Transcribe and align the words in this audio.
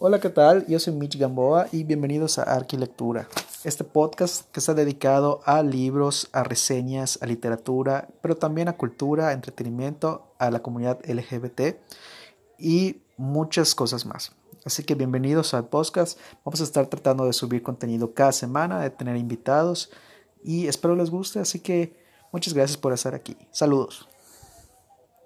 Hola, 0.00 0.20
¿qué 0.20 0.28
tal? 0.28 0.64
Yo 0.68 0.78
soy 0.78 0.92
Mitch 0.92 1.18
Gamboa 1.18 1.66
y 1.72 1.82
bienvenidos 1.82 2.38
a 2.38 2.44
Arquilectura, 2.44 3.28
este 3.64 3.82
podcast 3.82 4.48
que 4.52 4.60
está 4.60 4.72
dedicado 4.72 5.40
a 5.44 5.60
libros, 5.64 6.28
a 6.30 6.44
reseñas, 6.44 7.18
a 7.20 7.26
literatura, 7.26 8.06
pero 8.22 8.36
también 8.36 8.68
a 8.68 8.76
cultura, 8.76 9.32
entretenimiento, 9.32 10.32
a 10.38 10.52
la 10.52 10.62
comunidad 10.62 11.00
LGBT 11.04 11.80
y 12.60 13.02
muchas 13.16 13.74
cosas 13.74 14.06
más. 14.06 14.30
Así 14.64 14.84
que 14.84 14.94
bienvenidos 14.94 15.52
al 15.52 15.66
podcast. 15.66 16.16
Vamos 16.44 16.60
a 16.60 16.64
estar 16.64 16.86
tratando 16.86 17.24
de 17.24 17.32
subir 17.32 17.64
contenido 17.64 18.14
cada 18.14 18.30
semana, 18.30 18.80
de 18.80 18.90
tener 18.90 19.16
invitados 19.16 19.90
y 20.44 20.68
espero 20.68 20.94
les 20.94 21.10
guste. 21.10 21.40
Así 21.40 21.58
que 21.58 21.96
muchas 22.30 22.54
gracias 22.54 22.76
por 22.76 22.92
estar 22.92 23.16
aquí. 23.16 23.36
Saludos. 23.50 24.08